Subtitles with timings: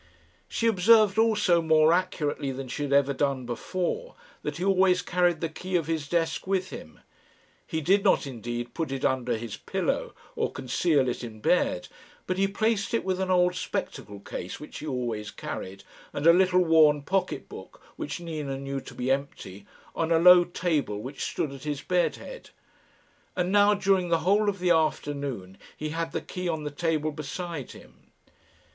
[0.49, 5.41] She observed also, more accurately than she had ever done before, that he always carried
[5.41, 7.01] the key of his desk with him.
[7.67, 11.87] He did not, indeed, put it under his pillow, or conceal it in bed,
[12.25, 16.33] but he placed it with an old spectacle case which he always carried, and a
[16.33, 21.21] little worn pocket book which Nina knew to be empty, on a low table which
[21.23, 22.49] stood at his bed head;
[23.35, 27.11] and now during the whole of the afternoon he had the key on the table
[27.11, 28.09] beside him.